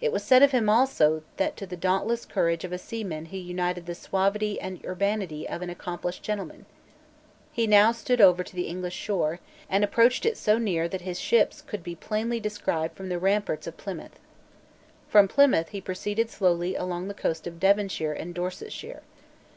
It 0.00 0.12
was 0.12 0.22
said 0.22 0.44
of 0.44 0.52
him, 0.52 0.68
also, 0.68 1.24
that 1.36 1.56
to 1.56 1.66
the 1.66 1.76
dauntless 1.76 2.24
courage 2.24 2.62
of 2.62 2.72
a 2.72 2.78
seaman 2.78 3.24
he 3.24 3.38
united 3.38 3.86
the 3.86 3.94
suavity 3.96 4.60
and 4.60 4.78
urbanity 4.86 5.48
of 5.48 5.62
an 5.62 5.68
accomplished 5.68 6.22
gentleman, 6.22 6.64
He 7.50 7.66
now 7.66 7.90
stood 7.90 8.20
over 8.20 8.44
to 8.44 8.54
the 8.54 8.68
English 8.68 8.94
shore, 8.94 9.40
and 9.68 9.82
approached 9.82 10.24
it 10.24 10.38
so 10.38 10.58
near 10.58 10.86
that 10.86 11.00
his 11.00 11.18
ships 11.18 11.60
could 11.60 11.82
be 11.82 11.96
plainly 11.96 12.38
descried 12.38 12.92
from 12.92 13.08
the 13.08 13.18
ramparts 13.18 13.66
of 13.66 13.76
Plymouth. 13.76 14.20
From 15.08 15.26
Plymouth 15.26 15.70
he 15.70 15.80
proceeded 15.80 16.30
slowly 16.30 16.76
along 16.76 17.08
the 17.08 17.12
coast 17.12 17.44
of 17.48 17.58
Devonshire 17.58 18.12
and 18.12 18.36
Dorsetshire. 18.36 19.02